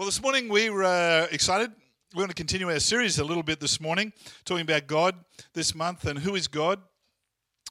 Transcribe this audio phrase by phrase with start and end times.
[0.00, 1.70] Well, this morning we're uh, excited.
[2.14, 4.14] We're going to continue our series a little bit this morning,
[4.46, 5.14] talking about God
[5.52, 6.80] this month and who is God.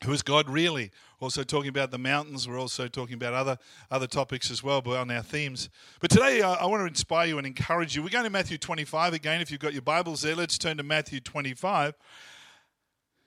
[0.06, 0.92] Who is God really?
[1.20, 2.48] Also talking about the mountains.
[2.48, 3.58] We're also talking about other
[3.90, 5.72] other topics as well, but on our themes.
[6.02, 8.04] But today uh, I want to inspire you and encourage you.
[8.04, 9.42] We're going to Matthew 25 again.
[9.42, 11.96] If you've got your Bibles there, let's turn to Matthew 25.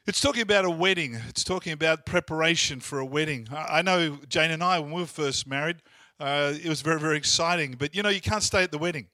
[0.07, 1.19] It's talking about a wedding.
[1.29, 3.49] It's talking about preparation for a wedding.
[3.51, 5.79] I know Jane and I, when we were first married,
[6.23, 7.75] uh, it was very, very exciting.
[7.77, 9.09] But you know, you can't stay at the wedding.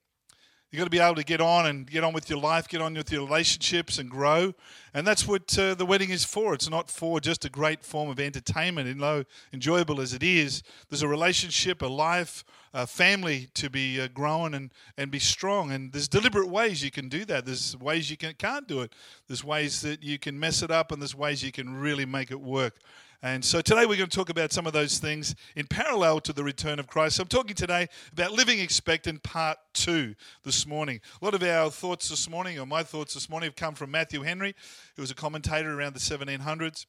[0.70, 2.82] You've got to be able to get on and get on with your life, get
[2.82, 4.52] on with your relationships and grow.
[4.92, 6.52] And that's what uh, the wedding is for.
[6.52, 10.62] It's not for just a great form of entertainment, and though enjoyable as it is,
[10.90, 12.44] there's a relationship, a life,
[12.74, 15.72] a family to be uh, grown and, and be strong.
[15.72, 17.46] And there's deliberate ways you can do that.
[17.46, 18.92] There's ways you can, can't do it.
[19.26, 22.30] There's ways that you can mess it up, and there's ways you can really make
[22.30, 22.74] it work.
[23.20, 26.32] And so today we're going to talk about some of those things in parallel to
[26.32, 27.16] the return of Christ.
[27.16, 31.00] So I'm talking today about living expectant part two this morning.
[31.20, 33.90] A lot of our thoughts this morning, or my thoughts this morning, have come from
[33.90, 34.54] Matthew Henry,
[34.94, 36.86] who was a commentator around the 1700s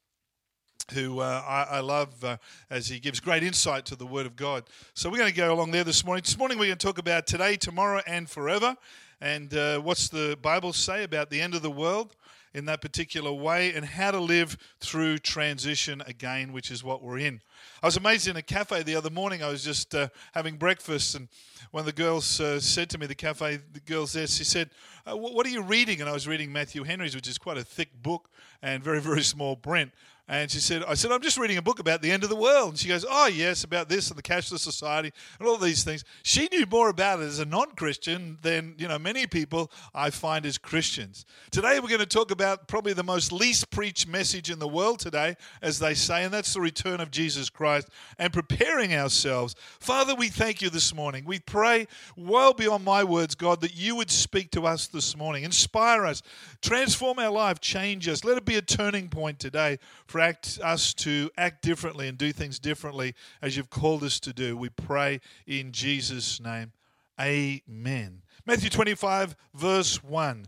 [0.92, 2.36] who uh, I, I, love uh,
[2.68, 4.64] as he gives great insight to the Word of God.
[4.94, 6.22] So we're going to go along there this morning.
[6.24, 8.76] This morning we're going to talk about today, tomorrow, and forever.
[9.20, 12.16] And uh, what's the Bible say about the end of the world?
[12.52, 17.18] In that particular way and how to live through transition again, which is what we're
[17.18, 17.40] in.
[17.82, 19.42] I was amazed in a cafe the other morning.
[19.42, 21.28] I was just uh, having breakfast, and
[21.70, 24.70] one of the girls uh, said to me, the cafe, the girls there, she said,
[25.06, 26.00] uh, What are you reading?
[26.00, 28.30] And I was reading Matthew Henry's, which is quite a thick book
[28.62, 29.92] and very, very small print.
[30.30, 32.36] And she said, I said, I'm just reading a book about the end of the
[32.36, 32.68] world.
[32.68, 36.04] And she goes, Oh, yes, about this and the cashless society and all these things.
[36.22, 40.10] She knew more about it as a non Christian than, you know, many people I
[40.10, 41.26] find as Christians.
[41.50, 45.00] Today, we're going to talk about probably the most least preached message in the world
[45.00, 49.56] today, as they say, and that's the return of Jesus Christ and preparing ourselves.
[49.80, 51.24] Father, we thank you this morning.
[51.24, 55.42] We pray well beyond my words, God, that you would speak to us this morning,
[55.42, 56.22] inspire us,
[56.62, 58.22] transform our life, change us.
[58.22, 62.58] Let it be a turning point today for us to act differently and do things
[62.58, 64.56] differently as you've called us to do.
[64.56, 66.72] We pray in Jesus' name.
[67.20, 68.22] Amen.
[68.46, 70.46] Matthew 25, verse 1.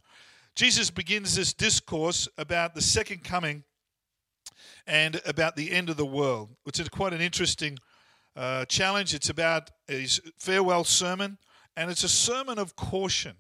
[0.55, 3.65] Jesus begins this discourse about the second coming
[4.87, 7.79] and about the end of the world, which is quite an interesting
[8.37, 9.15] uh, challenge.
[9.15, 11.39] It's about his farewell sermon,
[11.77, 13.37] and it's a sermon of caution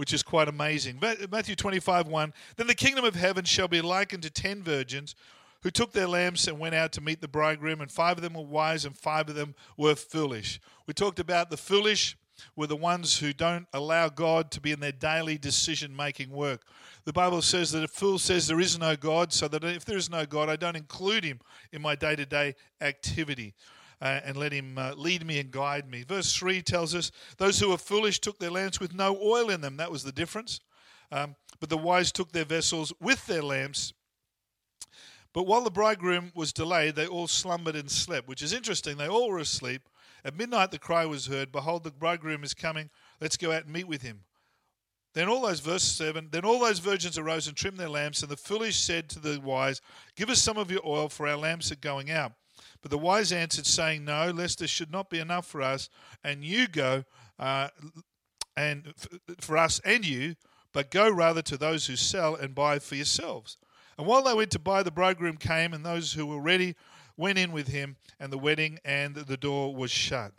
[0.00, 0.98] which is quite amazing.
[1.30, 2.32] Matthew 25, 1.
[2.56, 5.14] Then the kingdom of heaven shall be likened to ten virgins
[5.62, 8.34] who took their lamps and went out to meet the bridegroom, and five of them
[8.34, 10.60] were wise and five of them were foolish.
[10.86, 12.16] We talked about the foolish
[12.56, 16.62] were the ones who don't allow God to be in their daily decision making work.
[17.04, 19.96] The Bible says that a fool says there is no God, so that if there
[19.96, 21.40] is no God, I don't include him
[21.72, 23.54] in my day to day activity.
[24.02, 26.04] Uh, and let him uh, lead me and guide me.
[26.04, 29.60] Verse 3 tells us those who were foolish took their lamps with no oil in
[29.60, 29.76] them.
[29.76, 30.60] That was the difference.
[31.12, 33.92] Um, but the wise took their vessels with their lamps.
[35.32, 38.96] But while the bridegroom was delayed, they all slumbered and slept, which is interesting.
[38.96, 39.82] They all were asleep.
[40.24, 42.90] At midnight, the cry was heard Behold, the bridegroom is coming.
[43.20, 44.20] Let's go out and meet with him.
[45.12, 48.30] Then all those, verse 7, then all those virgins arose and trimmed their lamps, and
[48.30, 49.80] the foolish said to the wise,
[50.14, 52.32] Give us some of your oil, for our lamps are going out.
[52.80, 55.88] But the wise answered, saying, No, lest there should not be enough for us,
[56.22, 57.04] and you go,
[57.38, 57.68] uh,
[58.56, 58.92] and
[59.40, 60.36] for us and you,
[60.72, 63.56] but go rather to those who sell and buy for yourselves.
[64.00, 66.74] And while they went to buy, the bridegroom came, and those who were ready
[67.18, 70.32] went in with him, and the wedding and the door was shut.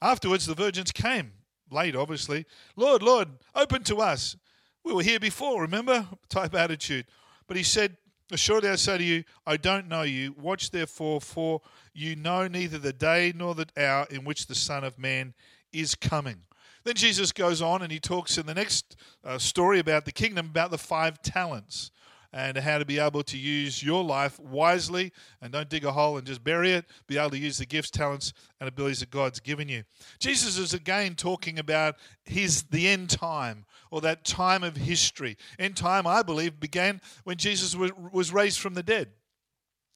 [0.00, 1.32] Afterwards, the virgins came,
[1.70, 2.46] late obviously.
[2.76, 4.38] Lord, Lord, open to us.
[4.84, 6.08] We were here before, remember?
[6.30, 7.04] Type attitude.
[7.46, 7.98] But he said,
[8.32, 10.34] Assuredly I say to you, I don't know you.
[10.40, 11.60] Watch therefore, for
[11.92, 15.34] you know neither the day nor the hour in which the Son of Man
[15.74, 16.40] is coming.
[16.84, 20.46] Then Jesus goes on and he talks in the next uh, story about the kingdom
[20.46, 21.90] about the five talents
[22.32, 26.16] and how to be able to use your life wisely and don't dig a hole
[26.16, 26.84] and just bury it.
[27.06, 29.84] Be able to use the gifts, talents, and abilities that God's given you.
[30.18, 35.36] Jesus is again talking about his the end time or that time of history.
[35.58, 39.08] End time, I believe, began when Jesus was raised from the dead.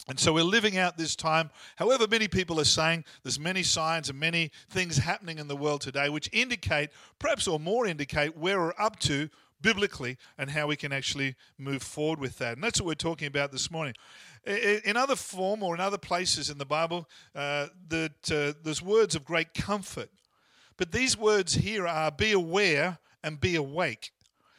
[0.06, 1.50] And so we're living out this time.
[1.76, 5.80] However, many people are saying there's many signs and many things happening in the world
[5.80, 9.30] today which indicate, perhaps or more indicate, where we're up to
[9.64, 12.52] biblically and how we can actually move forward with that.
[12.52, 13.94] And that's what we're talking about this morning.
[14.46, 19.14] In other form or in other places in the Bible, uh, that uh, there's words
[19.14, 20.10] of great comfort.
[20.76, 24.12] But these words here are be aware and be awake.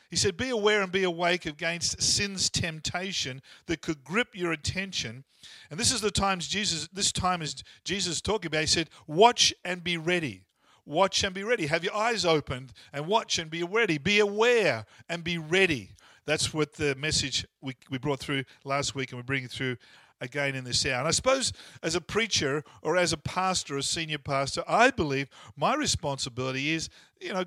[0.10, 5.24] He said, Be aware and be awake against sin's temptation that could grip your attention.
[5.69, 8.62] And this is the times Jesus, this time is Jesus talking about.
[8.62, 10.46] He said, Watch and be ready.
[10.86, 11.68] Watch and be ready.
[11.68, 13.98] Have your eyes opened and watch and be ready.
[13.98, 15.92] Be aware and be ready.
[16.26, 19.78] That's what the message we, we brought through last week and we're bringing through
[20.22, 21.00] again in this hour.
[21.00, 21.54] And I suppose
[21.84, 26.90] as a preacher or as a pastor, a senior pastor, I believe my responsibility is,
[27.20, 27.46] you know,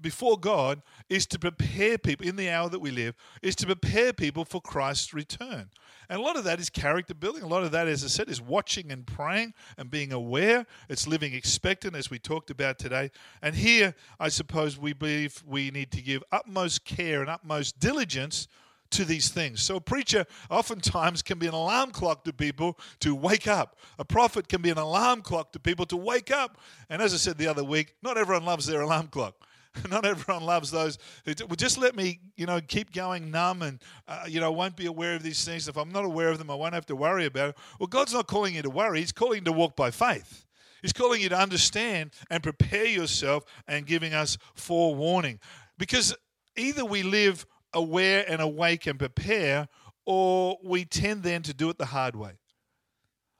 [0.00, 4.12] before God is to prepare people in the hour that we live, is to prepare
[4.12, 5.70] people for Christ's return.
[6.10, 7.42] And a lot of that is character building.
[7.42, 10.66] A lot of that, as I said, is watching and praying and being aware.
[10.88, 13.10] It's living expectant, as we talked about today.
[13.42, 18.48] And here, I suppose we believe we need to give utmost care and utmost diligence
[18.90, 19.62] to these things.
[19.62, 23.78] So a preacher oftentimes can be an alarm clock to people to wake up.
[23.98, 26.58] A prophet can be an alarm clock to people to wake up.
[26.88, 29.34] And as I said the other week, not everyone loves their alarm clock.
[29.90, 33.80] Not everyone loves those who well, just let me, you know, keep going numb and,
[34.06, 35.68] uh, you know, won't be aware of these things.
[35.68, 37.56] If I'm not aware of them, I won't have to worry about it.
[37.78, 39.00] Well, God's not calling you to worry.
[39.00, 40.46] He's calling you to walk by faith.
[40.82, 45.40] He's calling you to understand and prepare yourself and giving us forewarning.
[45.76, 46.14] Because
[46.56, 49.68] either we live aware and awake and prepare,
[50.06, 52.32] or we tend then to do it the hard way.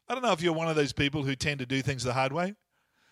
[0.09, 2.13] I don't know if you're one of those people who tend to do things the
[2.13, 2.55] hard way.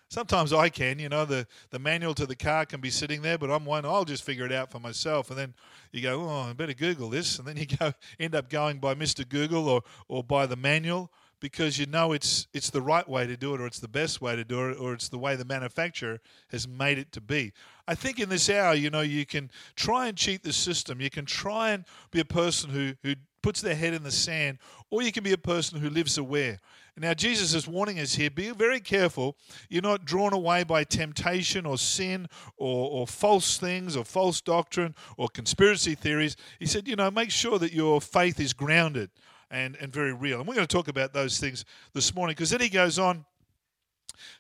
[0.09, 3.39] Sometimes I can, you know, the, the manual to the car can be sitting there,
[3.39, 5.31] but I'm one, I'll just figure it out for myself.
[5.31, 5.55] And then
[5.91, 7.39] you go, oh, I better Google this.
[7.39, 9.29] And then you go end up going by Mr.
[9.29, 11.11] Google or, or by the manual
[11.41, 14.21] because you know it's it's the right way to do it or it's the best
[14.21, 16.19] way to do it or it's the way the manufacturer
[16.49, 17.53] has made it to be.
[17.87, 21.01] I think in this hour, you know, you can try and cheat the system.
[21.01, 23.15] You can try and be a person who who
[23.47, 24.59] puts their head in the sand,
[24.91, 26.59] or you can be a person who lives aware.
[26.97, 29.37] Now, Jesus is warning us here be very careful.
[29.69, 32.27] You're not drawn away by temptation or sin
[32.57, 36.35] or, or false things or false doctrine or conspiracy theories.
[36.59, 39.11] He said, you know, make sure that your faith is grounded
[39.49, 40.41] and, and very real.
[40.41, 43.25] And we're going to talk about those things this morning because then he goes on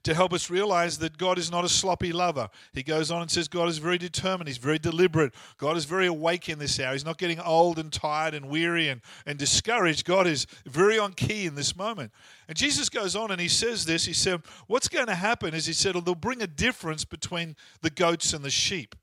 [0.02, 2.48] to help us realize that God is not a sloppy lover.
[2.72, 5.34] He goes on and says God is very determined, He's very deliberate.
[5.58, 6.92] God is very awake in this hour.
[6.92, 10.04] He's not getting old and tired and weary and, and discouraged.
[10.04, 12.12] God is very on key in this moment.
[12.48, 15.66] And Jesus goes on and he says this He said, What's going to happen is
[15.66, 18.94] He said, They'll bring a difference between the goats and the sheep.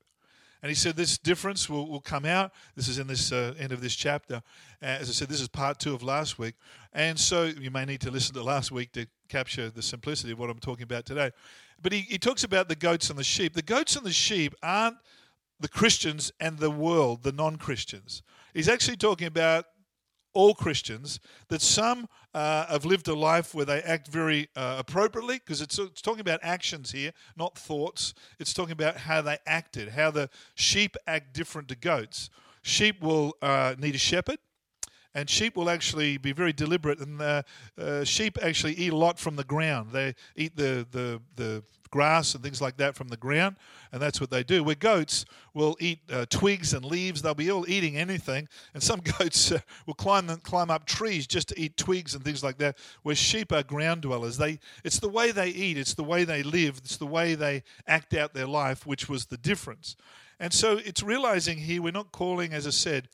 [0.64, 2.50] And he said this difference will, will come out.
[2.74, 4.36] This is in this uh, end of this chapter.
[4.82, 6.54] Uh, as I said, this is part two of last week.
[6.94, 10.38] And so you may need to listen to last week to capture the simplicity of
[10.38, 11.32] what I'm talking about today.
[11.82, 13.52] But he, he talks about the goats and the sheep.
[13.52, 14.96] The goats and the sheep aren't
[15.60, 18.22] the Christians and the world, the non Christians.
[18.54, 19.66] He's actually talking about
[20.34, 25.38] all Christians, that some uh, have lived a life where they act very uh, appropriately,
[25.38, 28.14] because it's, it's talking about actions here, not thoughts.
[28.38, 32.30] It's talking about how they acted, how the sheep act different to goats.
[32.62, 34.38] Sheep will uh, need a shepherd,
[35.14, 36.98] and sheep will actually be very deliberate.
[36.98, 37.42] And uh,
[37.78, 39.92] uh, sheep actually eat a lot from the ground.
[39.92, 41.62] They eat the, the, the
[41.94, 43.54] grass and things like that from the ground,
[43.92, 44.64] and that's what they do.
[44.64, 45.24] Where goats
[45.54, 49.60] will eat uh, twigs and leaves, they'll be all eating anything, and some goats uh,
[49.86, 52.78] will climb climb up trees just to eat twigs and things like that.
[53.04, 56.42] Where sheep are ground dwellers, they it's the way they eat, it's the way they
[56.42, 59.94] live, it's the way they act out their life, which was the difference.
[60.40, 63.08] And so it's realizing here we're not calling, as I said.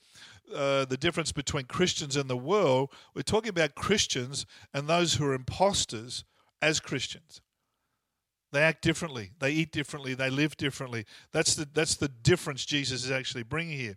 [0.54, 2.90] Uh, the difference between Christians and the world.
[3.14, 6.24] We're talking about Christians and those who are imposters
[6.60, 7.40] as Christians.
[8.52, 9.30] They act differently.
[9.38, 10.14] They eat differently.
[10.14, 11.04] They live differently.
[11.30, 13.96] That's the, that's the difference Jesus is actually bringing here.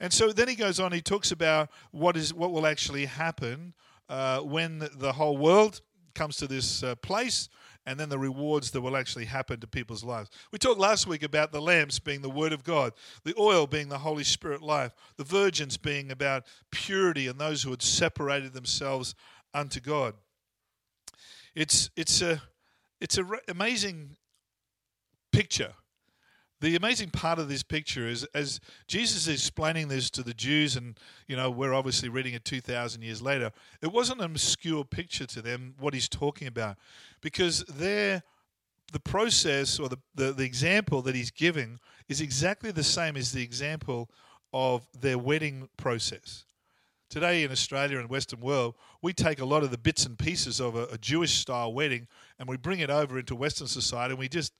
[0.00, 3.74] And so then he goes on, he talks about what, is, what will actually happen
[4.08, 5.80] uh, when the whole world
[6.14, 7.48] comes to this uh, place
[7.86, 10.30] and then the rewards that will actually happen to people's lives.
[10.52, 12.92] We talked last week about the lamps being the Word of God,
[13.24, 17.70] the oil being the Holy Spirit life, the virgins being about purity and those who
[17.70, 19.14] had separated themselves
[19.52, 20.14] unto God.
[21.54, 22.42] It's, it's a
[23.00, 24.16] it's an amazing
[25.30, 25.74] picture.
[26.60, 30.76] The amazing part of this picture is as Jesus is explaining this to the Jews,
[30.76, 35.26] and you know, we're obviously reading it 2,000 years later, it wasn't an obscure picture
[35.26, 36.76] to them what he's talking about
[37.20, 38.22] because they
[38.92, 43.32] the process or the, the, the example that he's giving is exactly the same as
[43.32, 44.08] the example
[44.52, 46.44] of their wedding process.
[47.14, 50.60] Today in Australia and Western world, we take a lot of the bits and pieces
[50.60, 52.08] of a, a Jewish style wedding
[52.40, 54.52] and we bring it over into Western society and we just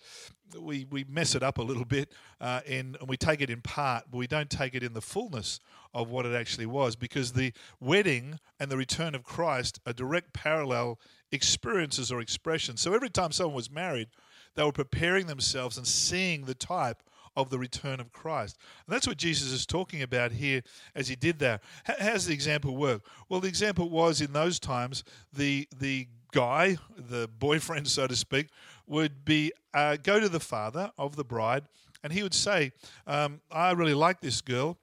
[0.61, 3.61] we, we mess it up a little bit uh, and, and we take it in
[3.61, 5.59] part, but we don't take it in the fullness
[5.93, 10.33] of what it actually was because the wedding and the return of Christ are direct
[10.33, 11.01] parallel
[11.33, 12.81] experiences or expressions.
[12.81, 14.11] So every time someone was married,
[14.55, 17.03] they were preparing themselves and seeing the type
[17.37, 18.57] of the return of Christ.
[18.87, 20.63] And that's what Jesus is talking about here
[20.95, 21.63] as he did that.
[21.85, 23.03] How does the example work?
[23.29, 28.49] Well, the example was in those times the the guy, the boyfriend, so to speak,
[28.87, 31.65] would be uh, go to the father of the bride,
[32.03, 32.73] and he would say,
[33.07, 34.79] um, "I really like this girl.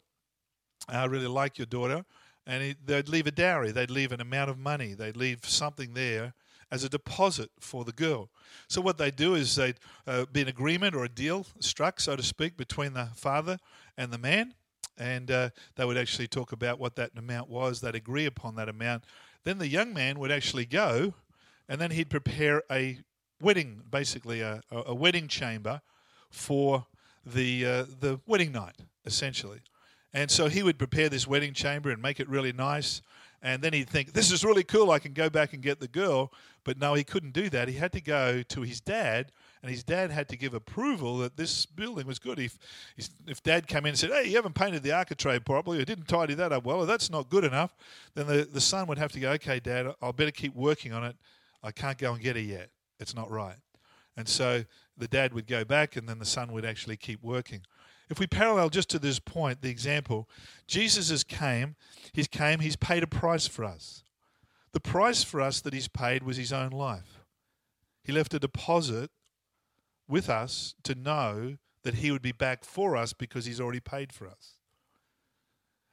[0.87, 2.05] I really like your daughter."
[2.47, 3.71] And he, they'd leave a dowry.
[3.71, 4.93] They'd leave an amount of money.
[4.93, 6.33] They'd leave something there
[6.71, 8.29] as a deposit for the girl.
[8.67, 9.75] So what they do is they'd
[10.07, 13.57] uh, be an agreement or a deal struck, so to speak, between the father
[13.97, 14.53] and the man,
[14.97, 17.81] and uh, they would actually talk about what that amount was.
[17.81, 19.03] They'd agree upon that amount.
[19.43, 21.13] Then the young man would actually go,
[21.67, 22.99] and then he'd prepare a
[23.41, 25.81] wedding, basically a, a wedding chamber
[26.29, 26.85] for
[27.25, 28.75] the uh, the wedding night,
[29.05, 29.59] essentially.
[30.13, 33.01] And so he would prepare this wedding chamber and make it really nice.
[33.41, 34.91] And then he'd think, this is really cool.
[34.91, 36.31] I can go back and get the girl.
[36.63, 37.67] But no, he couldn't do that.
[37.67, 39.31] He had to go to his dad,
[39.63, 42.37] and his dad had to give approval that this building was good.
[42.37, 42.59] If
[43.27, 46.07] if dad came in and said, hey, you haven't painted the architrave properly, or didn't
[46.07, 47.75] tidy that up well, that's not good enough,
[48.13, 51.03] then the, the son would have to go, okay, dad, I'll better keep working on
[51.03, 51.15] it.
[51.63, 52.69] I can't go and get it yet.
[52.99, 53.57] It's not right.
[54.15, 54.65] And so
[54.97, 57.61] the dad would go back, and then the son would actually keep working.
[58.09, 60.29] If we parallel just to this point, the example,
[60.67, 61.75] Jesus has came,
[62.13, 64.03] he's came, he's paid a price for us.
[64.73, 67.19] The price for us that he's paid was his own life.
[68.03, 69.11] He left a deposit
[70.07, 74.13] with us to know that he would be back for us because he's already paid
[74.13, 74.57] for us.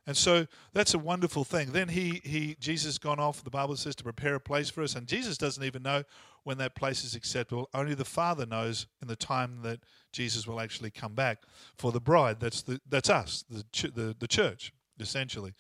[0.07, 1.73] And so that's a wonderful thing.
[1.73, 4.95] Then he, he Jesus gone off, the Bible says, to prepare a place for us.
[4.95, 6.03] And Jesus doesn't even know
[6.45, 7.69] when that place is acceptable.
[7.75, 9.81] Only the Father knows in the time that
[10.11, 11.43] Jesus will actually come back
[11.77, 12.41] for the bride.
[12.41, 15.53] That's, the, that's us, the, the, the church, essentially,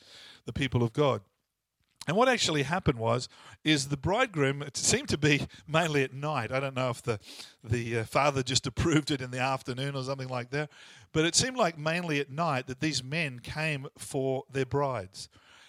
[0.47, 1.21] the people of God.
[2.09, 3.29] And what actually happened was,
[3.65, 4.62] is the bridegroom.
[4.62, 6.50] It seemed to be mainly at night.
[6.50, 7.21] I don't know if the
[7.62, 10.71] the uh, father just approved it in the afternoon or something like that,
[11.12, 15.29] but it seemed like mainly at night that these men came for their brides.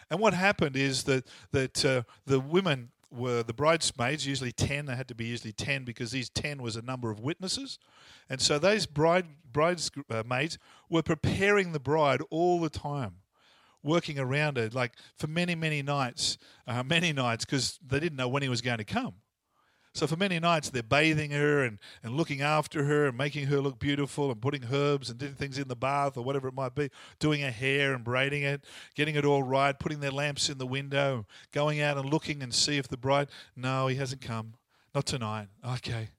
[0.10, 4.86] And what happened is that that uh, the women were the bridesmaids, usually 10.
[4.86, 7.80] They had to be usually 10 because these 10 was a number of witnesses.
[8.30, 10.58] And so those bride, bridesmaids
[10.90, 13.16] were preparing the bride all the time
[13.84, 18.28] working around it, like for many, many nights, uh, many nights, because they didn't know
[18.28, 19.16] when he was going to come.
[19.94, 23.60] So for many nights, they're bathing her and, and looking after her and making her
[23.60, 26.76] look beautiful and putting herbs and doing things in the bath or whatever it might
[26.76, 28.64] be, doing her hair and braiding it,
[28.96, 32.54] getting it all right, putting their lamps in the window, going out and looking and
[32.54, 34.54] see if the bride, no, he hasn't come.
[34.94, 35.48] Not tonight.
[35.66, 36.10] Okay.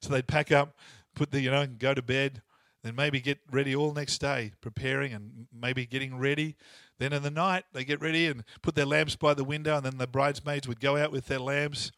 [0.00, 0.78] So they'd pack up,
[1.14, 2.40] put the, you know, go to bed,
[2.82, 6.56] then maybe get ready all next day, preparing and maybe getting ready.
[6.98, 9.84] Then in the night, they get ready and put their lamps by the window, and
[9.84, 11.90] then the bridesmaids would go out with their lamps.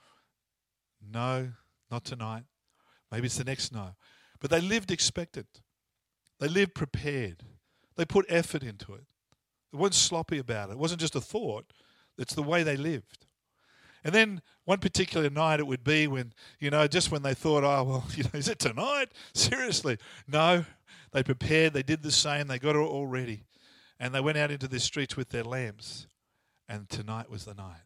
[1.07, 1.53] No,
[1.91, 2.45] not tonight.
[3.11, 3.93] Maybe it's the next night.
[4.41, 5.61] But they lived expectant.
[6.39, 7.45] They lived prepared.
[7.97, 9.05] They put effort into it.
[9.73, 10.73] They weren't sloppy about it.
[10.73, 11.73] It wasn't just a thought,
[12.19, 13.27] it's the way they lived.
[14.05, 17.65] And then one particular night it would be when, you know, just when they thought,
[17.65, 19.07] oh, well, you know, is it tonight?
[19.35, 19.99] Seriously.
[20.27, 20.65] No.
[21.13, 23.43] They prepared, they did the same, they got it all ready.
[23.99, 26.07] And they went out into the streets with their lamps.
[26.69, 27.83] And tonight was the night.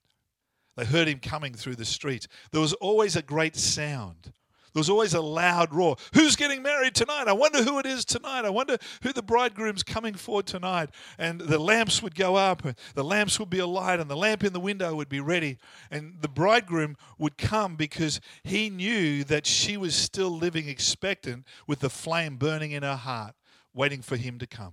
[0.76, 2.28] They heard him coming through the streets.
[2.50, 4.32] There was always a great sound.
[4.74, 5.94] There was always a loud roar.
[6.14, 7.28] Who's getting married tonight?
[7.28, 8.44] I wonder who it is tonight.
[8.44, 10.90] I wonder who the bridegroom's coming for tonight.
[11.16, 14.42] And the lamps would go up, and the lamps would be alight, and the lamp
[14.42, 15.58] in the window would be ready.
[15.92, 21.78] And the bridegroom would come because he knew that she was still living expectant with
[21.78, 23.36] the flame burning in her heart,
[23.72, 24.72] waiting for him to come.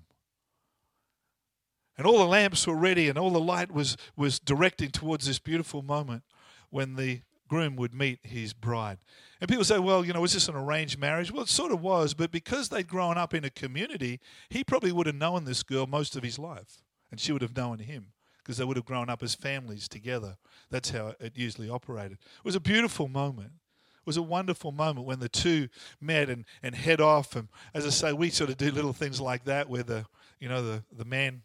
[1.96, 5.38] And all the lamps were ready, and all the light was, was directing towards this
[5.38, 6.24] beautiful moment
[6.72, 8.98] when the groom would meet his bride.
[9.42, 11.34] And people say, well, you know, was this an arranged marriage?
[11.34, 14.94] Well, it sort of was, but because they'd grown up in a community, he probably
[14.94, 16.82] would have known this girl most of his life,
[17.12, 20.38] and she would have known him because they would have grown up as families together.
[20.70, 22.14] That's how it usually operated.
[22.14, 23.52] It was a beautiful moment.
[23.52, 25.68] It was a wonderful moment when the two
[26.00, 27.36] met and, and head off.
[27.36, 30.06] And as I say, we sort of do little things like that where the,
[30.40, 31.42] you know, the, the man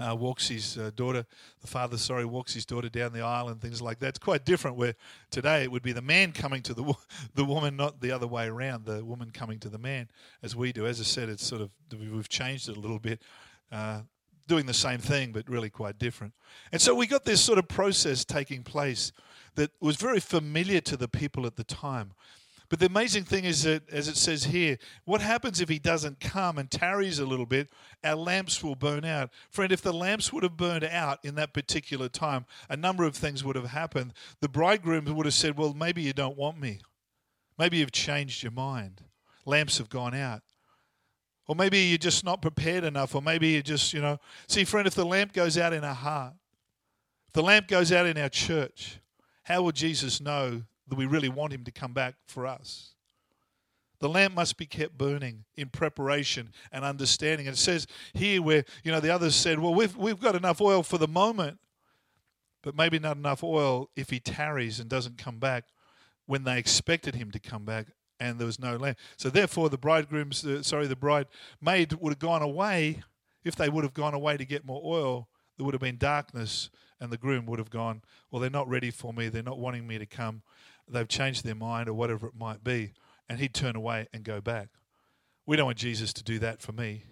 [0.00, 1.26] uh, walks his uh, daughter,
[1.60, 4.08] the father, sorry, walks his daughter down the aisle and things like that.
[4.08, 4.94] It's quite different where
[5.30, 6.94] today it would be the man coming to the,
[7.34, 10.08] the woman, not the other way around, the woman coming to the man,
[10.42, 10.86] as we do.
[10.86, 13.22] As I said, it's sort of, we've changed it a little bit,
[13.70, 14.00] uh,
[14.48, 16.32] doing the same thing, but really quite different.
[16.72, 19.12] And so we got this sort of process taking place
[19.54, 22.12] that was very familiar to the people at the time.
[22.70, 26.20] But the amazing thing is that, as it says here, what happens if he doesn't
[26.20, 27.68] come and tarries a little bit?
[28.04, 29.30] Our lamps will burn out.
[29.50, 33.16] Friend, if the lamps would have burned out in that particular time, a number of
[33.16, 34.12] things would have happened.
[34.40, 36.78] The bridegroom would have said, Well, maybe you don't want me.
[37.58, 39.02] Maybe you've changed your mind.
[39.44, 40.42] Lamps have gone out.
[41.48, 43.16] Or maybe you're just not prepared enough.
[43.16, 44.20] Or maybe you just, you know.
[44.46, 46.34] See, friend, if the lamp goes out in our heart,
[47.26, 49.00] if the lamp goes out in our church,
[49.42, 52.94] how will Jesus know that we really want him to come back for us?
[54.00, 57.46] The lamp must be kept burning in preparation and understanding.
[57.46, 60.60] And it says here where, you know, the others said, well, we've, we've got enough
[60.60, 61.58] oil for the moment,
[62.62, 65.64] but maybe not enough oil if he tarries and doesn't come back
[66.26, 68.98] when they expected him to come back and there was no lamp.
[69.16, 73.02] So therefore, the bridegrooms, uh, sorry, the bridemaid would have gone away.
[73.44, 76.70] If they would have gone away to get more oil, there would have been darkness,
[77.00, 79.28] and the groom would have gone, well, they're not ready for me.
[79.28, 80.42] They're not wanting me to come.
[80.90, 82.92] They've changed their mind or whatever it might be
[83.28, 84.70] and he'd turn away and go back.
[85.46, 87.04] We don't want Jesus to do that for me.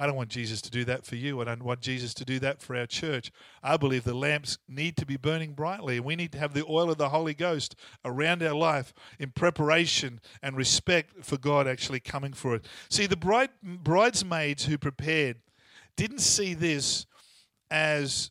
[0.00, 1.40] I don't want Jesus to do that for you.
[1.40, 3.32] I don't want Jesus to do that for our church.
[3.62, 6.64] I believe the lamps need to be burning brightly, and we need to have the
[6.68, 7.74] oil of the Holy Ghost
[8.04, 12.64] around our life in preparation and respect for God actually coming for it.
[12.88, 15.38] See, the bride, bridesmaids who prepared
[15.96, 17.06] didn't see this
[17.70, 18.30] as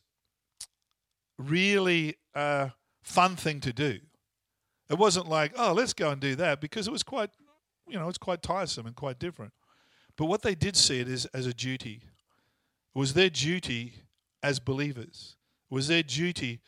[1.38, 2.72] really a
[3.02, 3.98] fun thing to do.
[4.90, 7.30] It wasn't like, oh, let's go and do that because it was quite,
[7.86, 9.52] you know, it's quite tiresome and quite different.
[10.16, 12.02] But what they did see it as, as a duty.
[12.94, 13.94] It was their duty
[14.42, 15.36] as believers.
[15.70, 16.60] It was their duty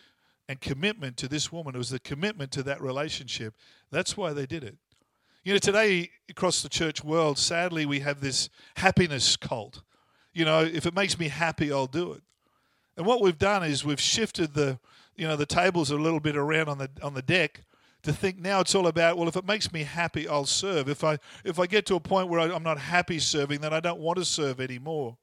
[0.49, 1.75] and commitment to this woman.
[1.75, 3.55] It was the commitment to that relationship.
[3.91, 4.77] That's why they did it.
[5.43, 9.83] You know, today across the church world, sadly, we have this happiness cult.
[10.35, 12.23] You know, if it makes me happy, I'll do it.
[12.97, 14.79] And what we've done is we've shifted the,
[15.17, 17.63] you know, the tables a little bit around on the on the deck
[18.03, 20.89] to think now it's all about well if it makes me happy i'll serve.
[20.89, 23.81] If i if i get to a point where i'm not happy serving then i
[23.81, 25.17] don't want to serve anymore.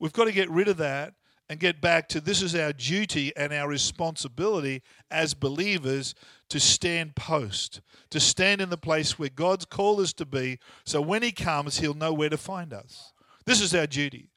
[0.00, 1.14] We've got to get rid of that
[1.48, 6.14] and get back to this is our duty and our responsibility as believers
[6.50, 11.00] to stand post to stand in the place where god's called us to be so
[11.00, 13.12] when he comes he'll know where to find us.
[13.46, 14.28] This is our duty.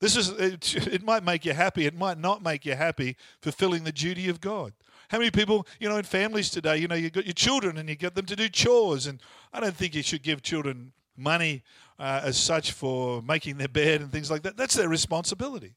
[0.00, 3.84] This is it, it might make you happy it might not make you happy fulfilling
[3.84, 4.72] the duty of god
[5.10, 7.88] how many people, you know, in families today, you know, you've got your children and
[7.88, 9.08] you get them to do chores.
[9.08, 9.20] And
[9.52, 11.64] I don't think you should give children money
[11.98, 14.56] uh, as such for making their bed and things like that.
[14.56, 15.74] That's their responsibility.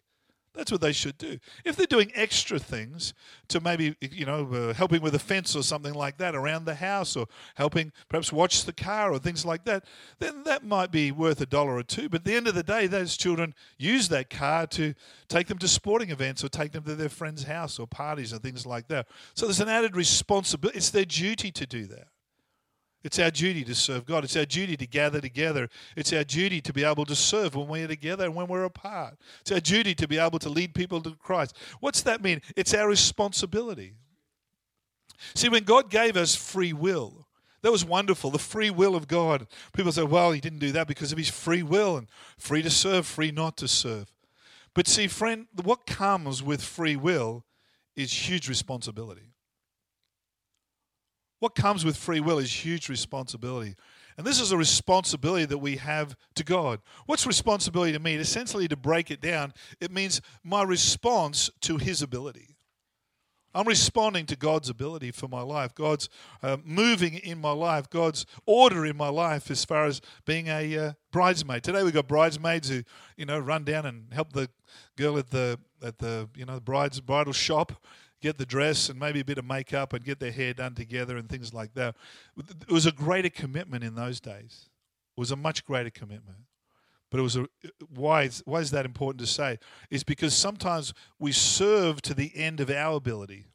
[0.53, 1.39] That's what they should do.
[1.65, 3.15] If they're doing extra things
[3.47, 6.75] to maybe, you know, uh, helping with a fence or something like that around the
[6.75, 9.83] house or helping perhaps watch the car or things like that,
[10.19, 12.07] then that might be worth a dollar or two.
[12.07, 14.93] But at the end of the day, those children use that car to
[15.27, 18.43] take them to sporting events or take them to their friend's house or parties and
[18.43, 19.07] things like that.
[19.33, 20.77] So there's an added responsibility.
[20.77, 22.12] It's their duty to do that.
[23.03, 24.23] It's our duty to serve God.
[24.23, 25.69] It's our duty to gather together.
[25.97, 29.17] It's our duty to be able to serve when we're together and when we're apart.
[29.41, 31.55] It's our duty to be able to lead people to Christ.
[31.81, 32.41] What's that mean?
[32.55, 33.95] It's our responsibility.
[35.35, 37.27] See, when God gave us free will,
[37.61, 39.47] that was wonderful, the free will of God.
[39.73, 42.69] People say, well, he didn't do that because of his free will and free to
[42.69, 44.11] serve, free not to serve.
[44.73, 47.45] But see, friend, what comes with free will
[47.95, 49.32] is huge responsibility.
[51.43, 53.75] What comes with free will is huge responsibility.
[54.17, 56.79] And this is a responsibility that we have to God.
[57.05, 58.15] What's responsibility to me?
[58.15, 62.55] Essentially, to break it down, it means my response to His ability.
[63.53, 66.07] I'm responding to God's ability for my life, God's
[66.41, 70.77] uh, moving in my life, God's order in my life as far as being a
[70.77, 71.63] uh, bridesmaid.
[71.63, 72.83] Today we've got bridesmaids who,
[73.17, 74.49] you know, run down and help the
[74.95, 77.73] girl at the at the you know the bride's bridal shop
[78.23, 81.17] get the dress and maybe a bit of makeup and get their hair done together
[81.17, 81.93] and things like that.
[82.37, 84.69] It was a greater commitment in those days.
[85.17, 86.37] It was a much greater commitment.
[87.11, 87.47] But it was a
[87.93, 89.59] why is, why is that important to say?
[89.91, 93.45] Is because sometimes we serve to the end of our ability.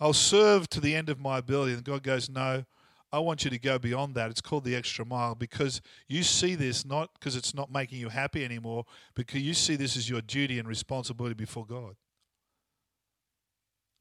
[0.00, 2.64] I'll serve to the end of my ability, and God goes, No,
[3.12, 4.30] I want you to go beyond that.
[4.30, 8.08] It's called the extra mile because you see this not because it's not making you
[8.08, 11.94] happy anymore, because you see this as your duty and responsibility before God.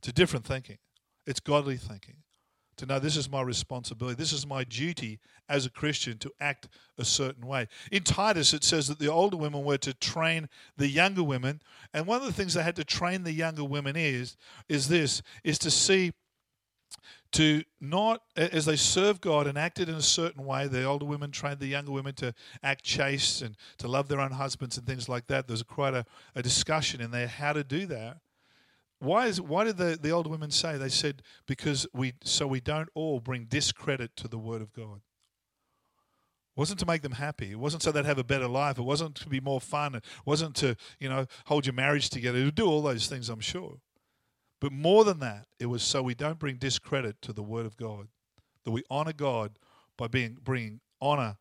[0.08, 0.78] A different thinking.
[1.26, 2.16] It's godly thinking.
[2.78, 6.68] To know this is my responsibility, this is my duty as a Christian to act
[6.98, 7.68] a certain way.
[7.92, 11.62] In Titus, it says that the older women were to train the younger women,
[11.94, 14.36] and one of the things they had to train the younger women is
[14.68, 16.14] is this: is to see
[17.34, 20.68] to not as they serve God and acted in a certain way.
[20.68, 22.34] The older women trained the younger women to
[22.64, 25.48] act chaste and to love their own husbands and things like that.
[25.48, 28.18] There's quite a, a discussion in there how to do that.
[29.02, 30.78] Why is why did the, the older women say?
[30.78, 34.98] They said because we so we don't all bring discredit to the word of God.
[34.98, 37.50] It wasn't to make them happy.
[37.50, 38.78] It wasn't so they'd have a better life.
[38.78, 39.96] It wasn't to be more fun.
[39.96, 42.44] It wasn't to, you know, hold your marriage together.
[42.44, 43.80] Would do all those things, I'm sure.
[44.60, 47.78] But more than that, it was so we don't bring discredit to the word of
[47.78, 48.08] God.
[48.66, 49.58] That we honor God
[49.98, 51.38] by being bringing honor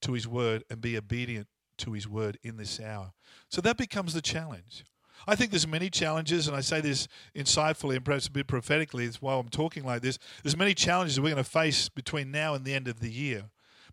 [0.00, 1.46] to his word and be obedient
[1.78, 3.12] to his word in this hour.
[3.48, 4.84] So that becomes the challenge.
[5.26, 9.08] I think there's many challenges, and I say this insightfully and perhaps a bit prophetically
[9.20, 10.18] while I'm talking like this.
[10.42, 13.44] There's many challenges we're going to face between now and the end of the year,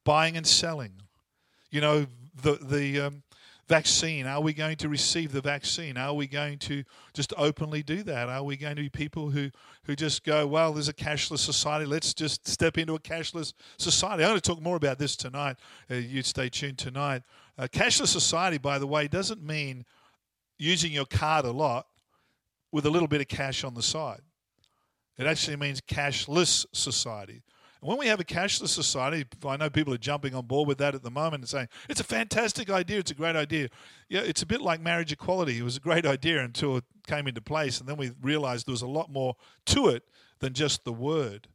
[0.03, 0.93] buying and selling.
[1.69, 2.07] You know,
[2.41, 3.23] the the um,
[3.71, 4.27] vaccine.
[4.27, 5.95] Are we going to receive the vaccine?
[5.95, 8.27] Are we going to just openly do that?
[8.27, 9.49] Are we going to be people who,
[9.85, 11.85] who just go, well, there's a cashless society.
[11.85, 14.23] Let's just step into a cashless society.
[14.23, 15.55] I'm going to talk more about this tonight.
[15.89, 17.23] Uh, you stay tuned tonight.
[17.57, 19.85] A cashless society, by the way, doesn't mean
[20.61, 21.87] using your card a lot
[22.71, 24.21] with a little bit of cash on the side.
[25.17, 27.41] It actually means cashless society.
[27.81, 30.77] And when we have a cashless society, I know people are jumping on board with
[30.77, 33.69] that at the moment and saying, it's a fantastic idea, it's a great idea.
[34.07, 35.57] Yeah, it's a bit like marriage equality.
[35.57, 38.73] It was a great idea until it came into place, and then we realized there
[38.73, 40.03] was a lot more to it
[40.39, 41.47] than just the word.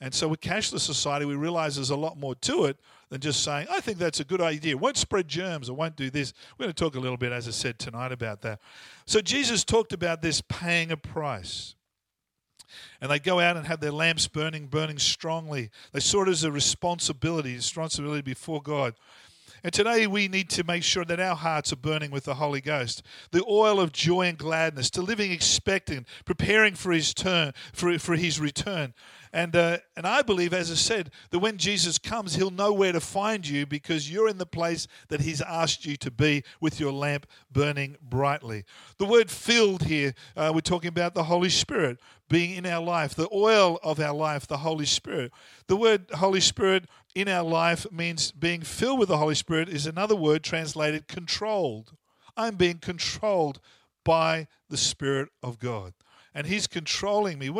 [0.00, 3.42] And so with cashless society, we realize there's a lot more to it than just
[3.42, 4.72] saying, I think that's a good idea.
[4.72, 6.32] It won't spread germs or won't do this.
[6.58, 8.60] We're going to talk a little bit, as I said tonight, about that.
[9.06, 11.74] So Jesus talked about this paying a price.
[13.00, 15.70] And they go out and have their lamps burning, burning strongly.
[15.92, 18.94] They saw it as a responsibility, a responsibility before God.
[19.62, 22.60] And today we need to make sure that our hearts are burning with the Holy
[22.60, 23.02] Ghost.
[23.30, 28.16] The oil of joy and gladness, to living expectant, preparing for his turn, for, for
[28.16, 28.94] his return.
[29.36, 32.92] And, uh, and I believe, as I said, that when Jesus comes, he'll know where
[32.92, 36.80] to find you because you're in the place that he's asked you to be with
[36.80, 38.64] your lamp burning brightly.
[38.96, 41.98] The word filled here, uh, we're talking about the Holy Spirit
[42.30, 45.32] being in our life, the oil of our life, the Holy Spirit.
[45.66, 49.86] The word Holy Spirit in our life means being filled with the Holy Spirit, is
[49.86, 51.92] another word translated controlled.
[52.38, 53.60] I'm being controlled
[54.02, 55.92] by the Spirit of God
[56.36, 57.50] and He's controlling me.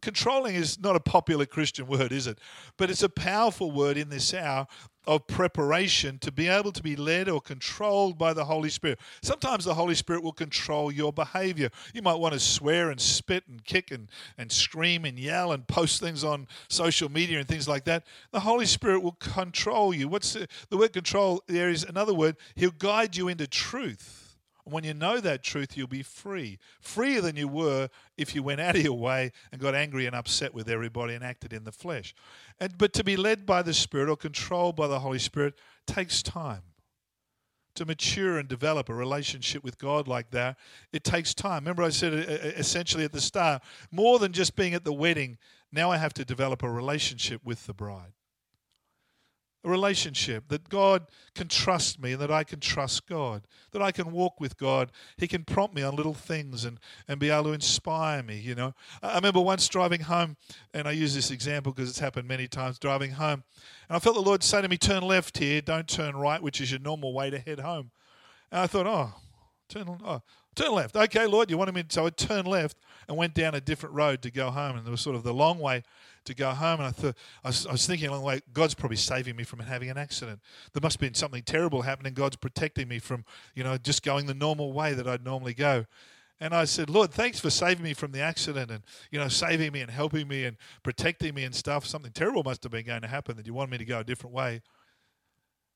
[0.00, 2.38] controlling is not a popular Christian word, is it?
[2.78, 4.66] But it's a powerful word in this hour
[5.06, 9.00] of preparation to be able to be led or controlled by the Holy Spirit.
[9.20, 11.68] Sometimes the Holy Spirit will control your behavior.
[11.92, 15.68] You might want to swear and spit and kick and, and scream and yell and
[15.68, 18.06] post things on social media and things like that.
[18.30, 20.08] The Holy Spirit will control you.
[20.08, 21.42] What's the, the word control?
[21.48, 22.36] There is another word.
[22.54, 24.21] He'll guide you into truth.
[24.64, 26.58] And when you know that truth, you'll be free.
[26.80, 30.14] Freer than you were if you went out of your way and got angry and
[30.14, 32.14] upset with everybody and acted in the flesh.
[32.60, 35.54] And, but to be led by the Spirit or controlled by the Holy Spirit
[35.86, 36.62] takes time.
[37.76, 40.58] To mature and develop a relationship with God like that,
[40.92, 41.62] it takes time.
[41.62, 45.38] Remember, I said essentially at the start more than just being at the wedding,
[45.72, 48.12] now I have to develop a relationship with the bride
[49.64, 53.92] a relationship that God can trust me and that I can trust God, that I
[53.92, 54.90] can walk with God.
[55.16, 58.54] He can prompt me on little things and, and be able to inspire me, you
[58.54, 58.74] know.
[59.02, 60.36] I remember once driving home,
[60.74, 63.44] and I use this example because it's happened many times, driving home,
[63.88, 66.60] and I felt the Lord say to me, Turn left here, don't turn right, which
[66.60, 67.90] is your normal way to head home.
[68.50, 69.14] And I thought, Oh,
[69.68, 70.22] turn, oh,
[70.54, 70.96] turn left.
[70.96, 71.92] Okay, Lord, you wanted me to.
[71.92, 72.76] So I turned left
[73.08, 75.34] and went down a different road to go home, and there was sort of the
[75.34, 75.82] long way
[76.24, 76.80] to go home.
[76.80, 79.44] And I thought, I was, I was thinking along the way, God's probably saving me
[79.44, 80.40] from having an accident.
[80.72, 82.14] There must have been something terrible happening.
[82.14, 85.86] God's protecting me from, you know, just going the normal way that I'd normally go.
[86.42, 89.70] And I said, Lord, thanks for saving me from the accident and, you know, saving
[89.70, 91.86] me and helping me and protecting me and stuff.
[91.86, 94.04] Something terrible must have been going to happen that you wanted me to go a
[94.04, 94.60] different way.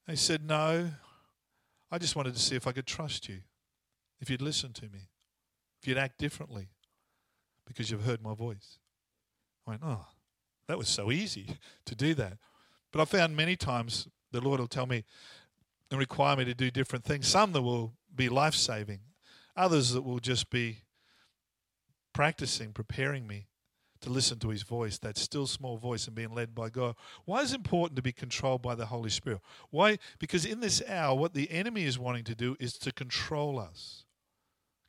[0.09, 0.91] And he said, No,
[1.91, 3.43] I just wanted to see if I could trust you,
[4.21, 5.09] if you'd listen to me,
[5.81, 6.69] if you'd act differently
[7.67, 8.79] because you've heard my voice.
[9.67, 10.07] I went, Oh,
[10.69, 12.39] that was so easy to do that.
[12.93, 15.05] But I found many times the Lord will tell me
[15.91, 17.29] and require me to do different things.
[17.29, 19.01] Some that will be life saving,
[19.57, 20.79] others that will just be
[22.13, 23.47] practicing, preparing me
[24.01, 26.97] to listen to his voice, that still small voice, and being led by God.
[27.25, 29.41] Why is it important to be controlled by the Holy Spirit?
[29.71, 29.99] Why?
[30.19, 34.06] Because in this hour, what the enemy is wanting to do is to control us.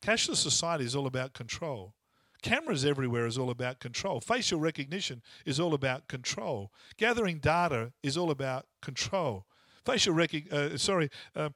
[0.01, 1.93] Cashless society is all about control.
[2.41, 4.21] Cameras everywhere is all about control.
[4.21, 6.71] Facial recognition is all about control.
[6.97, 9.45] Gathering data is all about control.
[9.85, 11.49] Facial rec- uh, sorry, uh,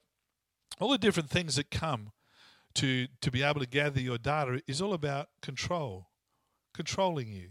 [0.79, 2.11] all the different things that come
[2.73, 6.07] to to be able to gather your data is all about control,
[6.73, 7.49] controlling you,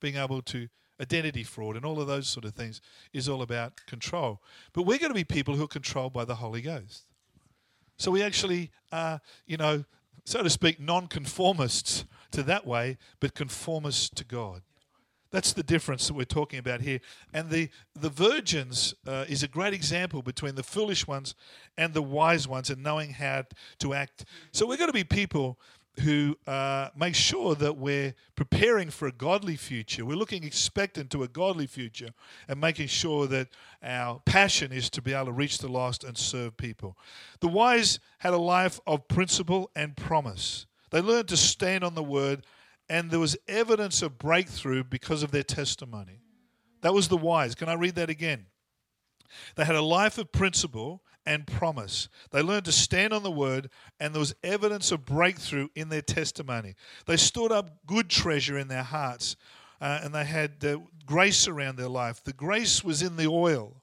[0.00, 0.68] being able to
[1.00, 2.80] identity fraud and all of those sort of things
[3.12, 4.42] is all about control.
[4.72, 7.06] But we're going to be people who are controlled by the Holy Ghost.
[7.98, 9.84] So we actually are, you know,
[10.30, 14.62] so to speak, non-conformists to that way, but conform us to God.
[15.32, 17.00] That's the difference that we're talking about here.
[17.34, 21.34] And the, the virgins uh, is a great example between the foolish ones
[21.76, 23.42] and the wise ones and knowing how
[23.80, 24.24] to act.
[24.52, 25.58] So we're going to be people
[25.98, 30.04] who uh, make sure that we're preparing for a godly future.
[30.04, 32.10] We're looking expectant to a godly future
[32.48, 33.48] and making sure that
[33.82, 36.96] our passion is to be able to reach the lost and serve people.
[37.40, 40.66] The wise had a life of principle and promise.
[40.90, 42.46] They learned to stand on the word,
[42.88, 46.20] and there was evidence of breakthrough because of their testimony.
[46.82, 47.54] That was the wise.
[47.54, 48.46] Can I read that again?
[49.56, 52.08] They had a life of principle and promise.
[52.30, 56.02] They learned to stand on the word, and there was evidence of breakthrough in their
[56.02, 56.74] testimony.
[57.06, 59.36] They stored up good treasure in their hearts,
[59.80, 62.22] uh, and they had uh, grace around their life.
[62.22, 63.82] The grace was in the oil.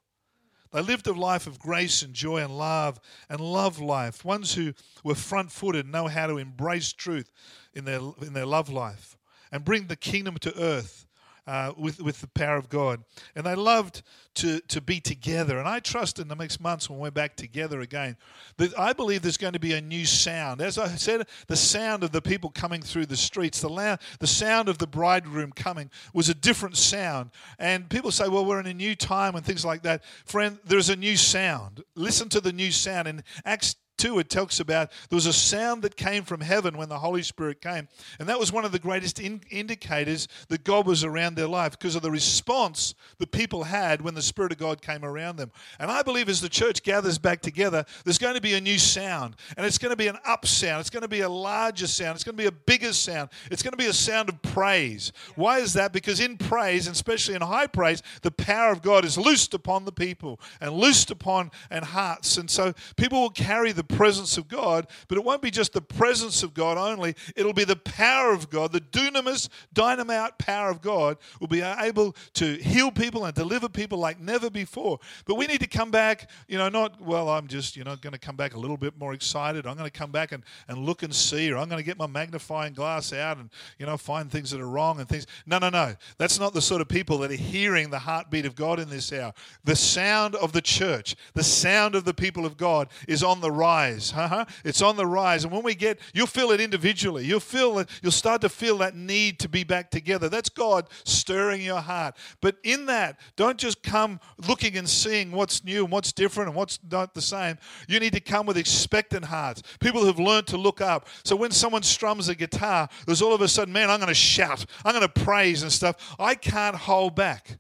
[0.72, 4.26] They lived a life of grace and joy and love and love life.
[4.26, 4.74] Ones who
[5.04, 7.32] were front footed know how to embrace truth
[7.74, 9.18] in their, in their love life
[9.52, 11.07] and bring the kingdom to earth
[11.48, 13.04] uh, with, with the power of God.
[13.36, 14.04] And they loved
[14.36, 15.58] to, to be together.
[15.58, 18.18] And I trust in the next months when we're back together again,
[18.58, 20.62] that I believe there's going to be a new sound.
[20.62, 24.28] As I said, the sound of the people coming through the streets, the, la- the
[24.28, 27.32] sound of the bridegroom coming was a different sound.
[27.58, 30.04] And people say, well, we're in a new time and things like that.
[30.26, 31.84] Friend, there's a new sound.
[31.96, 33.08] Listen to the new sound.
[33.08, 36.90] In Acts 2, it talks about there was a sound that came from heaven when
[36.90, 37.88] the Holy Spirit came.
[38.20, 41.72] And that was one of the greatest in- indicators that God was around their life
[41.72, 45.52] because of the response the people had when the Spirit of God came around them.
[45.80, 48.78] And I believe as the church gathers back together, there's going to be a new
[48.78, 49.36] sound.
[49.56, 50.82] And it's going to be an up sound.
[50.82, 52.16] It's going to be a larger sound.
[52.16, 53.30] It's going to be a bigger sound.
[53.52, 55.12] It's going to be a sound of praise.
[55.36, 55.94] Why is that?
[55.94, 59.86] Because in praise, and especially in high praise, the power of God is loosed upon
[59.86, 62.38] the people and loosed upon and hearts.
[62.38, 65.82] And so people will carry the presence of God, but it won't be just the
[65.82, 67.16] presence of God only.
[67.36, 72.16] It'll be the power of God, the dunamis, dynamite power of God will be able
[72.34, 75.00] to heal people and deliver people like never before.
[75.26, 78.14] But we need to come back, you know, not, well, I'm just, you know, going
[78.14, 79.66] to come back a little bit more excited.
[79.66, 81.98] I'm going to come back and, and look and see, or I'm going to get
[81.98, 85.28] my magnifying glass out and, you know, find things that are wrong and things.
[85.46, 85.96] No, no, no.
[86.18, 89.14] That's not the sort of people that are hearing the heartbeat of God in this
[89.14, 89.34] hour.
[89.64, 93.52] The sound of the church, the sound of the people of God is on the
[93.52, 94.14] rise rise.
[94.16, 94.46] Uh-huh.
[94.64, 95.44] It's on the rise.
[95.44, 97.26] And when we get, you'll feel it individually.
[97.26, 100.30] You'll feel it, you'll start to feel that need to be back together.
[100.30, 102.18] That's God stirring your heart.
[102.42, 106.56] But in that, don't just come looking and seeing what's new and what's different and
[106.58, 107.58] what's not the same.
[107.88, 109.62] You need to come with expectant hearts.
[109.80, 111.08] People who've learned to look up.
[111.24, 114.14] So when someone strums a guitar, there's all of a sudden, man, I'm going to
[114.14, 114.66] shout.
[114.84, 116.16] I'm going to praise and stuff.
[116.20, 117.60] I can't hold back.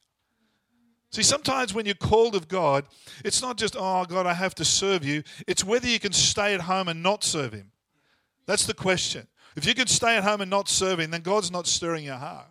[1.11, 2.85] See, sometimes when you're called of God,
[3.23, 5.23] it's not just, oh, God, I have to serve you.
[5.47, 7.71] It's whether you can stay at home and not serve Him.
[8.45, 9.27] That's the question.
[9.55, 12.17] If you can stay at home and not serve Him, then God's not stirring your
[12.17, 12.47] heart.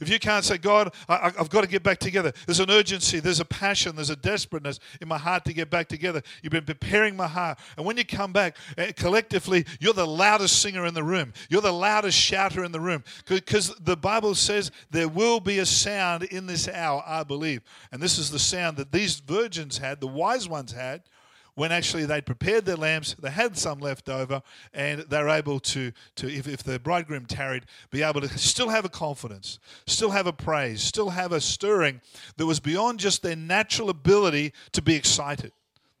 [0.00, 3.20] If you can't say, God, I, have got to get back together, there's an urgency,
[3.20, 6.22] there's a passion, there's a desperateness in my heart to get back together.
[6.42, 7.58] You've been preparing my heart.
[7.76, 11.32] And when you come back, uh, collectively, you're the loudest singer in the room.
[11.48, 13.04] You're the loudest shouter in the room.
[13.26, 17.62] Because the Bible says there will be a sound in this hour, I believe.
[17.92, 21.02] And this is the sound that these virgins had, the wise ones had,
[21.54, 25.60] when actually they'd prepared their lamps, they had some left over, and they were able
[25.60, 30.10] to, to if, if the bridegroom tarried, be able to still have a confidence, still
[30.10, 32.00] have a praise, still have a stirring
[32.36, 35.52] that was beyond just their natural ability to be excited.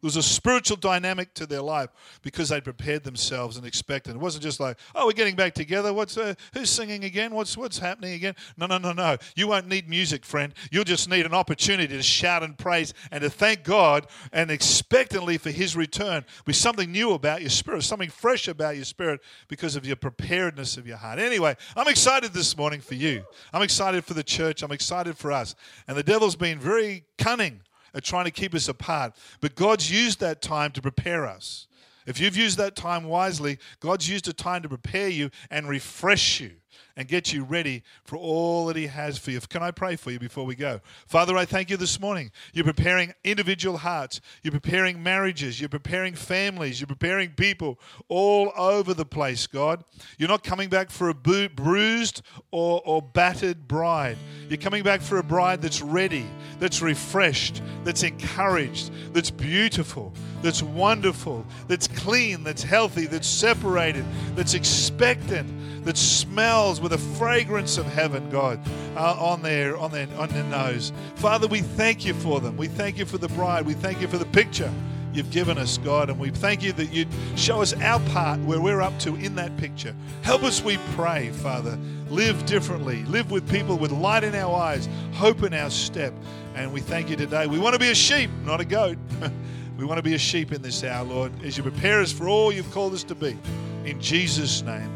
[0.04, 1.88] There was a spiritual dynamic to their life
[2.20, 4.14] because they prepared themselves and expected.
[4.14, 5.94] It wasn't just like, oh, we're getting back together.
[5.94, 7.34] What's uh, who's singing again?
[7.34, 8.34] What's what's happening again?
[8.58, 9.16] No, no, no, no.
[9.34, 10.52] You won't need music, friend.
[10.70, 15.38] You'll just need an opportunity to shout and praise and to thank God and expectantly
[15.38, 19.74] for His return with something new about your spirit, something fresh about your spirit because
[19.74, 21.18] of your preparedness of your heart.
[21.18, 23.24] Anyway, I'm excited this morning for you.
[23.54, 24.62] I'm excited for the church.
[24.62, 25.54] I'm excited for us.
[25.88, 27.62] And the devil's been very cunning
[27.94, 29.14] are trying to keep us apart.
[29.40, 31.66] But God's used that time to prepare us.
[32.06, 36.40] If you've used that time wisely, God's used a time to prepare you and refresh
[36.40, 36.52] you
[36.96, 39.40] and get you ready for all that He has for you.
[39.40, 40.80] Can I pray for you before we go?
[41.06, 42.30] Father, I thank you this morning.
[42.52, 48.94] You're preparing individual hearts, you're preparing marriages, you're preparing families, you're preparing people all over
[48.94, 49.84] the place, God.
[50.18, 54.16] You're not coming back for a bruised or, or battered bride.
[54.48, 56.26] You're coming back for a bride that's ready,
[56.58, 64.04] that's refreshed, that's encouraged, that's beautiful, that's wonderful, that's clean, that's healthy, that's separated,
[64.36, 65.50] that's expectant
[65.84, 68.58] that smells with a fragrance of heaven, God,
[68.96, 70.92] uh, on their on their on their nose.
[71.16, 72.56] Father, we thank you for them.
[72.56, 73.66] We thank you for the bride.
[73.66, 74.72] We thank you for the picture
[75.12, 78.62] you've given us, God, and we thank you that you'd show us our part where
[78.62, 79.94] we're up to in that picture.
[80.22, 81.78] Help us, we pray, Father.
[82.08, 83.04] Live differently.
[83.04, 86.14] Live with people with light in our eyes, hope in our step.
[86.54, 87.46] And we thank you today.
[87.46, 88.96] We want to be a sheep, not a goat.
[89.76, 92.26] we want to be a sheep in this hour, Lord, as you prepare us for
[92.26, 93.36] all you've called us to be.
[93.84, 94.90] In Jesus' name.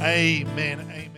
[0.00, 0.80] Amen.
[0.80, 1.13] Amen.